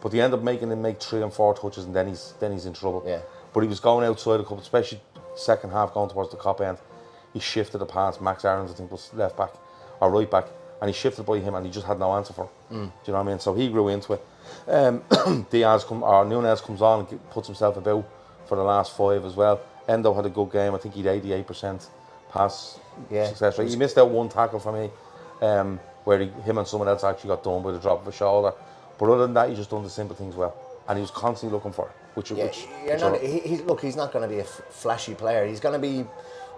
[0.00, 2.52] But they end up making him make three and four touches, and then he's then
[2.52, 3.04] he's in trouble.
[3.06, 3.20] Yeah.
[3.52, 5.02] But he was going outside a couple, especially
[5.36, 6.78] second half, going towards the Kop end.
[7.34, 8.18] He shifted the pass.
[8.18, 9.52] Max Aarons, I think, was left back
[10.00, 10.46] or right back,
[10.84, 12.42] and he shifted by him, and he just had no answer for.
[12.44, 12.50] Him.
[12.68, 13.38] Do you know what I mean?
[13.38, 14.26] So he grew into it.
[14.68, 15.02] Um,
[15.50, 18.06] Diaz come or Nunez comes on and puts himself about
[18.46, 19.62] for the last five as well.
[19.88, 20.74] Endo had a good game.
[20.74, 21.88] I think he'd eighty eight percent
[22.30, 22.78] pass
[23.10, 23.28] Yeah.
[23.28, 23.70] success rate.
[23.70, 24.90] He missed out one tackle for me,
[25.40, 28.12] um, where he, him and someone else actually got done by the drop of a
[28.12, 28.52] shoulder.
[28.98, 30.54] But other than that, he just done the simple things well,
[30.86, 33.56] and he was constantly looking for it, which Yeah, which, you're which not, he, he,
[33.58, 35.46] look, he's not going to be a f- flashy player.
[35.46, 36.04] He's going to be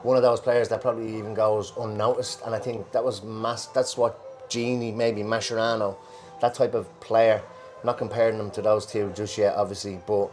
[0.06, 2.40] one of those players that probably even goes unnoticed.
[2.46, 3.66] And I think that was mass.
[3.66, 5.96] That's what Gini, maybe Mascherano,
[6.40, 7.42] that type of player.
[7.84, 10.30] Not comparing them to those two just yet, obviously, but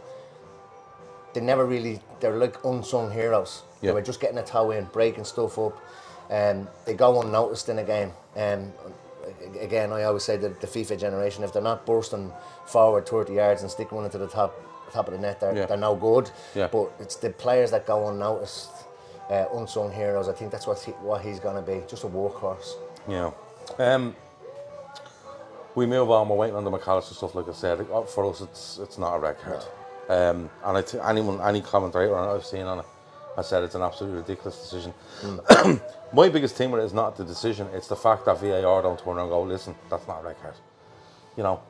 [1.34, 2.00] they never really.
[2.20, 3.62] They're like unsung heroes.
[3.82, 3.90] Yeah.
[3.90, 5.76] They were just getting a toe in, breaking stuff up,
[6.30, 8.12] and they go unnoticed in a game.
[8.34, 8.72] And
[9.60, 12.32] again, I always say that the FIFA generation, if they're not bursting
[12.66, 14.54] forward 30 yards and sticking one into the top
[14.92, 15.66] top of the net, they're, Yeah.
[15.66, 16.30] they're no good.
[16.54, 16.68] Yeah.
[16.68, 18.70] But it's the players that go unnoticed,
[19.30, 20.28] uh, unsung heroes.
[20.28, 22.72] I think that's what he, what he's going to be, just a workhorse.
[23.08, 23.30] Yeah.
[23.78, 24.14] Um,
[25.74, 26.28] we move on.
[26.28, 27.34] We're waiting on the McAllister stuff.
[27.34, 29.64] Like I said, Uh, for us, it's it's not a red card.
[30.08, 32.84] Um, and I t- anyone, any commentator on it I've seen on it,
[33.36, 34.92] I said it's an absolutely ridiculous decision.
[36.12, 38.98] My biggest thing with it is not the decision; it's the fact that VAR don't
[38.98, 40.54] turn around and go, "Listen, that's not a red card."
[41.36, 41.60] You know.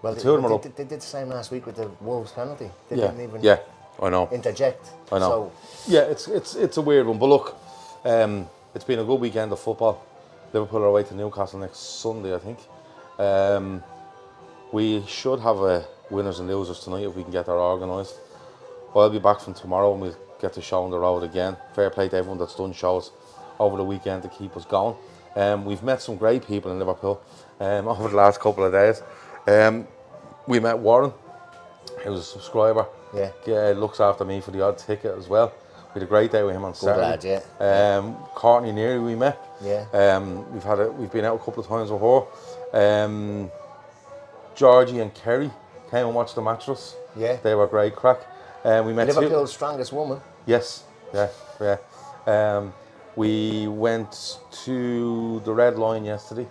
[0.00, 1.76] Well, The they, two of them they, did- they did the same last week with
[1.76, 2.70] the Wolves penalty.
[2.88, 3.08] They Yeah.
[3.08, 3.58] didn't even Yeah.
[4.00, 4.28] I know.
[4.32, 4.90] interject.
[5.12, 5.52] I know.
[5.86, 7.56] So, yeah, it's it's it's a weird one, but look,
[8.04, 10.04] um, it's been a good weekend of football.
[10.52, 12.58] Liverpool are away to Newcastle next Sunday, I think.
[13.18, 13.82] Um,
[14.72, 18.16] we should have a winners and losers tonight if we can get that organised.
[18.94, 21.56] I'll be back from tomorrow and we'll get the show on the road again.
[21.74, 23.10] Fair play to everyone that's done shows
[23.58, 24.96] over the weekend to keep us going.
[25.34, 27.20] Um, we've met some great people in Liverpool
[27.60, 29.02] um, over the last couple of days.
[29.46, 29.86] Um,
[30.46, 31.12] we met Warren,
[32.04, 32.86] who's a subscriber.
[33.14, 33.30] Yeah.
[33.46, 35.52] Yeah, looks after me for the odd ticket as well.
[35.94, 37.00] We had a great day with him on Saturday.
[37.30, 37.96] lad, yeah.
[37.98, 39.38] Um, Courtney Neary we met.
[39.62, 39.84] Yeah.
[39.92, 43.04] Um, we've had a, we've been out a couple of times with her.
[43.04, 43.50] Um,
[44.54, 45.50] Georgie and Kerry
[45.90, 46.96] came and watched the match with us.
[47.16, 47.36] Yeah.
[47.42, 48.20] They were great crack.
[48.64, 50.20] Um, we met two- Liverpool's strongest woman.
[50.46, 51.28] Yes, yeah,
[51.60, 51.76] yeah.
[52.26, 52.74] Um,
[53.16, 56.48] we went to the Red Line yesterday,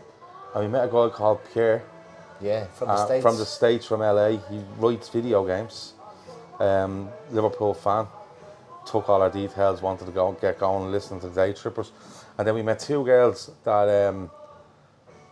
[0.56, 1.84] and we met a guy called Pierre
[2.42, 3.22] Yeah, from the uh, States.
[3.22, 4.30] from the States, from LA.
[4.50, 5.94] He writes video games.
[6.60, 8.08] Um, Liverpool fan.
[8.86, 11.54] Took all our details, wanted to go and get going and listen to the Day
[11.54, 11.92] Trippers,
[12.38, 14.30] and then we met two girls that um,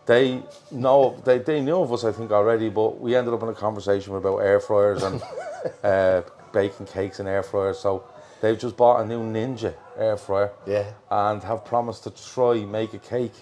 [0.05, 3.49] they know they, they knew of us I think already, but we ended up in
[3.49, 5.21] a conversation about air fryers and
[5.83, 6.21] uh,
[6.53, 7.79] baking cakes and air fryers.
[7.79, 8.05] So
[8.41, 10.85] they've just bought a new Ninja air fryer Yeah.
[11.09, 13.35] and have promised to try make a cake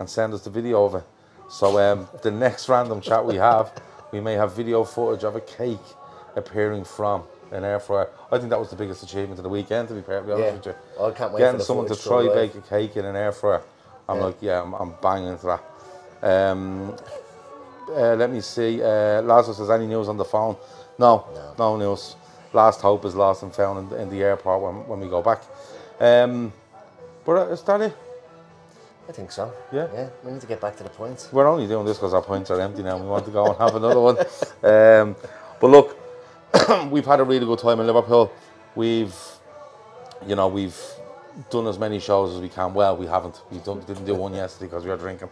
[0.00, 1.04] and send us the video of it.
[1.52, 3.78] So um, the next random chat we have,
[4.10, 5.78] we may have video footage of a cake
[6.34, 8.08] appearing from an air fryer.
[8.32, 10.56] I think that was the biggest achievement of the weekend, to be perfectly honest Yeah.
[10.56, 11.04] with you.
[11.04, 13.60] I can't wait Getting for someone to try bake a cake in an air fryer.
[14.08, 14.24] I'm Yeah.
[14.24, 15.62] like, yeah, I'm, I'm banging into that.
[16.22, 16.96] Um,
[17.90, 18.82] uh, let me see.
[18.82, 20.56] Uh, Lazarus says any news on the phone?
[20.98, 21.26] No,
[21.58, 22.16] no, news.
[22.54, 25.42] Last hope is lost and found in, in the airport when, when we go back.
[26.00, 26.50] Um,
[27.26, 27.94] but uh, is that it?
[29.08, 29.52] I think so.
[29.72, 29.88] Yeah.
[29.92, 30.08] Yeah.
[30.24, 31.32] We need to get back to the points.
[31.32, 32.96] We're only doing this because our points are empty now.
[32.98, 34.18] We want to go and have another one.
[34.62, 35.16] Um,
[35.60, 35.98] but look,
[36.90, 38.32] we've had a really good time in Liverpool.
[38.74, 39.14] We've,
[40.26, 40.78] you know, we've
[41.50, 42.74] done as many shows as we can.
[42.74, 43.42] Well, we haven't.
[43.50, 45.30] We didn't do one yesterday because we were drinking.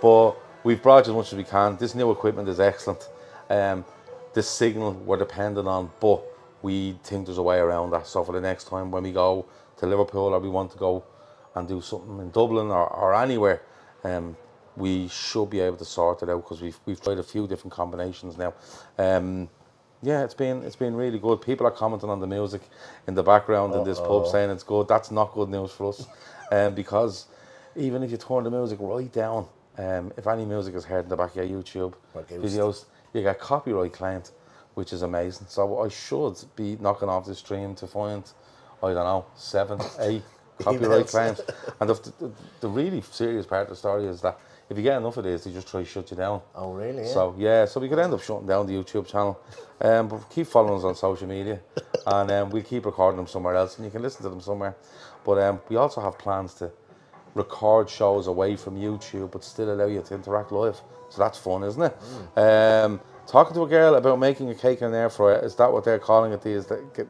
[0.00, 0.32] But
[0.64, 1.76] we've brought as much as we can.
[1.76, 3.08] This new equipment is excellent.
[3.48, 3.84] Um,
[4.32, 6.22] the signal we're dependent on, but
[6.62, 8.06] we think there's a way around that.
[8.06, 9.46] So for the next time when we go
[9.78, 11.04] to Liverpool or we want to go
[11.54, 13.62] and do something in Dublin or, or anywhere,
[14.04, 14.36] um,
[14.76, 17.72] we should be able to sort it out because we've we've tried a few different
[17.72, 18.54] combinations now.
[18.98, 19.48] Um,
[20.02, 21.42] yeah, it's been it's been really good.
[21.42, 22.62] People are commenting on the music
[23.06, 24.88] in the background in this pub saying it's good.
[24.88, 26.06] That's not good news for us,
[26.52, 27.26] um, because
[27.76, 31.08] even if you turn the music right down, um, if any music is heard in
[31.08, 34.30] the back of your YouTube Okay, videos, you get copyright claimed,
[34.74, 35.46] which is amazing.
[35.48, 38.24] So I should be knocking off the stream to find,
[38.82, 40.22] I don't know, seven, eight
[40.64, 41.40] copyright claims.
[41.80, 44.98] And the, the, the really serious part of the story is that if you get
[44.98, 46.40] enough of this, they just try to shut you down.
[46.54, 47.02] Oh, really?
[47.02, 47.12] Yeah.
[47.12, 49.40] So yeah, so we could end up shutting down the YouTube channel.
[49.80, 51.60] Um, but keep following us on social media,
[52.06, 54.76] and um, we keep recording them somewhere else, and you can listen to them somewhere.
[55.24, 56.70] But um, we also have plans to
[57.34, 60.80] record shows away from YouTube, but still allow you to interact live.
[61.08, 62.38] So that's fun, isn't it?
[62.38, 65.72] Um, talking to a girl about making a cake in an air fryer is that
[65.72, 66.66] what they're calling it these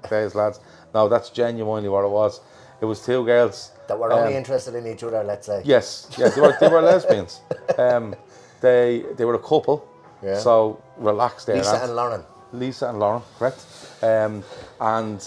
[0.09, 0.61] days, lads?
[0.95, 2.41] No, that's genuinely what it was.
[2.81, 5.63] It was two girls that we're only um, interested in each other, let's say.
[5.65, 7.41] Yes, yeah, they were, they were lesbians.
[7.79, 8.15] Um,
[8.61, 9.89] they they were a couple,
[10.23, 10.39] Yeah.
[10.39, 11.57] so relaxed there.
[11.57, 12.25] Lisa and Lauren.
[12.53, 13.65] Lisa and Lauren, correct?
[14.03, 14.43] Um,
[14.81, 15.27] and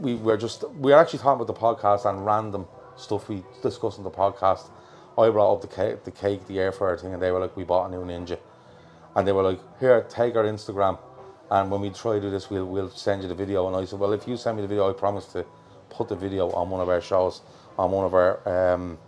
[0.00, 3.98] we were just we were actually talking about the podcast and random stuff we discussed
[3.98, 4.68] on the podcast.
[5.16, 7.56] I brought up the cake, the cake, the air fryer thing, and they were like,
[7.56, 8.38] "We bought a new Ninja,"
[9.14, 10.98] and they were like, "Here, take our Instagram,
[11.50, 13.84] and when we try to do this, we'll we'll send you the video." And I
[13.86, 15.46] said, "Well, if you send me the video, I promise to
[15.96, 17.42] put the video on one of our shows,
[17.78, 18.98] on one of our um,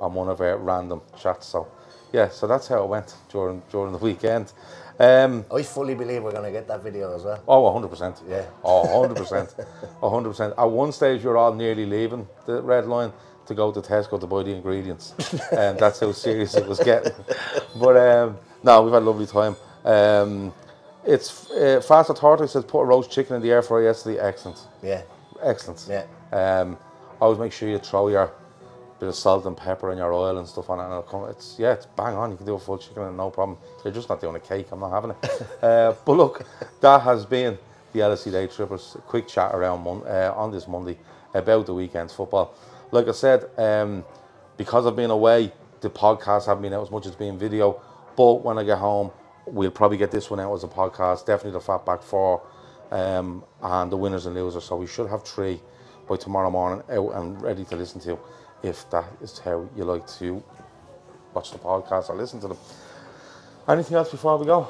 [0.00, 1.68] on one of our random chats." So,
[2.12, 4.52] yeah, so that's how it went during during the weekend.
[4.98, 7.42] Um, I fully believe we're going to get that video as well.
[7.48, 8.22] Oh, 100%.
[8.28, 8.44] Yeah.
[8.62, 9.66] Oh, 100%.
[10.00, 10.54] 100%.
[10.56, 13.12] At one stage, you're all nearly leaving the red line
[13.46, 15.14] to go to Tesco to buy the ingredients.
[15.52, 17.12] and that's how serious it was getting.
[17.80, 19.56] But um, no, we've had a lovely time.
[19.84, 20.54] Um,
[21.04, 24.20] it's uh, Faster Tortoise says put a roast chicken in the air fryer yesterday.
[24.20, 24.60] Excellent.
[24.82, 25.02] Yeah.
[25.42, 25.86] Excellent.
[25.88, 26.04] Yeah.
[26.32, 26.78] Um,
[27.20, 28.32] always make sure you throw your
[29.02, 30.84] bit of salt and pepper and your oil and stuff on it.
[30.84, 32.30] And it'll come, it's yeah, it's bang on.
[32.30, 33.58] You can do a full chicken and no problem.
[33.84, 34.68] You're just not doing a cake.
[34.70, 35.46] I'm not having it.
[35.62, 36.46] uh, but look,
[36.80, 37.58] that has been
[37.92, 38.94] the LFC Day Trippers.
[38.96, 40.98] A quick chat around mon- uh, on this Monday
[41.34, 42.54] about the weekend's football.
[42.92, 44.04] Like I said, um,
[44.56, 47.82] because I've been away, the podcast haven't been out as much as being video.
[48.16, 49.10] But when I get home,
[49.46, 51.26] we'll probably get this one out as a podcast.
[51.26, 52.42] Definitely the Fatback Four
[52.92, 54.64] um, and the winners and losers.
[54.64, 55.60] So we should have three
[56.08, 58.18] by tomorrow morning out and ready to listen to
[58.62, 60.42] if that is how you like to
[61.34, 62.58] watch the podcast or listen to them.
[63.68, 64.68] Anything else before we go?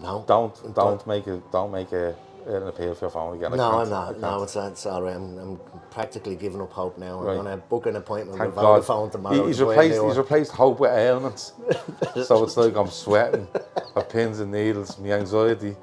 [0.00, 0.24] No.
[0.26, 2.14] Don't don't make it don't make a,
[2.46, 3.52] an appeal for your phone again.
[3.52, 4.20] I No, I'm not.
[4.20, 5.14] No, it's, all right.
[5.16, 7.18] I'm, I'm practically giving up hope now.
[7.18, 7.34] I'm Right.
[7.34, 8.82] going to book an appointment Thank with God.
[8.82, 9.42] Vodafone tomorrow.
[9.42, 11.52] He- he's to buy a replaced he's replaced hope with ailments.
[12.24, 13.46] so it's like I'm sweating,
[13.94, 15.76] my pins and needles, my anxiety.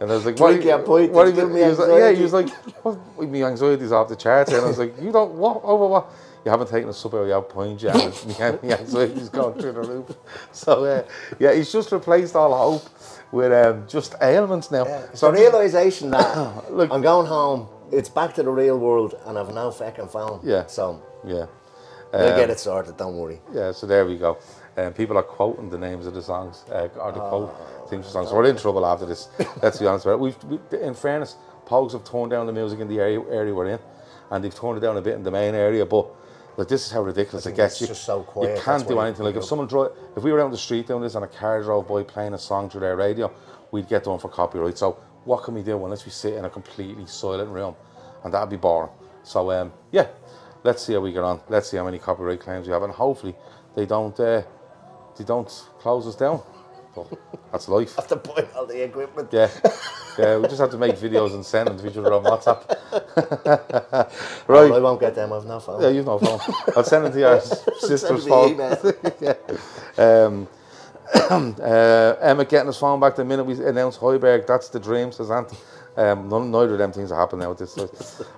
[0.00, 1.88] And I was like, what, your point, what it's are you- giving me was like,
[1.98, 2.48] Yeah, he was like,
[2.84, 4.52] what, my anxiety's off the charts.
[4.52, 6.06] And I was like, you don't, what, Oh, what?
[6.44, 7.94] you haven't taken a Subway out point yet.
[8.38, 10.16] yeah, yeah, so he's gone through the roof.
[10.52, 11.02] So uh,
[11.38, 12.88] yeah, he's just replaced all hope
[13.32, 14.84] with um, just ailments now.
[14.86, 19.14] Yeah, so the realization that Look- I'm going home, it's back to the real world,
[19.26, 20.44] and I've now fucking found.
[20.44, 20.66] Yeah.
[20.66, 21.46] So yeah.
[22.12, 22.96] we'll Um, get it sorted.
[22.96, 23.40] Don't worry.
[23.52, 24.38] Yeah, so there we go.
[24.76, 27.56] Um, people are quoting the names of the songs, uh, or the Oh, quote
[27.86, 28.28] themes of songs.
[28.30, 29.28] So we're in trouble after this.
[29.62, 30.20] Let's be honest about it.
[30.20, 33.66] We've, we, in fairness, Pogues have toned down the music in the area, area we're
[33.66, 33.78] in,
[34.30, 35.84] and they've toned it down a bit in the main area.
[35.84, 36.06] But
[36.56, 37.74] like, this is how ridiculous it gets.
[37.74, 39.24] it's You, just so you can't do anything.
[39.24, 41.28] Like if someone drove, if we were out on the street doing this and a
[41.28, 43.32] car drove by playing a song through their radio,
[43.72, 44.78] we'd get done for copyright.
[44.78, 44.92] So
[45.24, 47.74] what can we do unless we sit in a completely silent room,
[48.24, 48.90] and that'd be boring.
[49.24, 50.06] So um, yeah,
[50.62, 51.40] let's see how we get on.
[51.48, 53.34] Let's see how many copyright claims we have, and hopefully
[53.74, 54.42] they don't uh,
[55.18, 55.48] they don't
[55.80, 56.42] close us down.
[56.96, 57.06] But
[57.52, 57.94] that's life.
[57.96, 59.28] Have to point all the equipment.
[59.30, 59.50] Yeah,
[60.18, 60.38] yeah.
[60.38, 62.62] We just have to make videos and send them to each other on WhatsApp.
[64.48, 65.32] Well, I won't get them.
[65.32, 65.82] I've no phone.
[65.82, 66.40] Yeah, you've no phone.
[66.76, 67.40] I'll send them to your
[67.80, 68.56] sister's phone.
[69.20, 69.34] yeah.
[69.98, 70.48] Um,
[71.30, 74.46] uh, Emmet getting his phone back the minute we announced Højbjerg.
[74.46, 75.52] That's the dream, says Ant.
[75.96, 77.90] Um, none, neither of them things are happening now at this stage.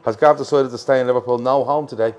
[0.05, 1.39] Has Gav decided to stay in Liverpool?
[1.39, 2.15] No, home today.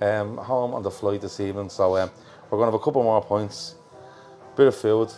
[0.00, 1.68] Um, home on the flight this evening.
[1.68, 2.10] So um,
[2.50, 3.76] we're going to have a couple more points.
[4.56, 5.12] Bit of food.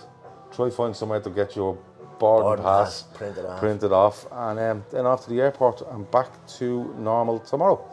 [0.56, 1.76] Try find somewhere to get your
[2.18, 3.58] boarding Boarding pass, pass printed off.
[3.60, 7.84] printed off, and um, then off to the airport and back to normal tomorrow.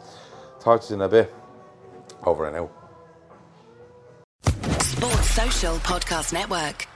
[0.60, 1.34] Talk to you in a bit.
[2.24, 2.72] Over and out.
[4.80, 6.86] Sports Social Podcast Network.